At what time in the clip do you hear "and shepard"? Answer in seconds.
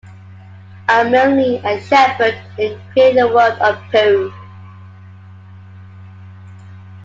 1.63-2.33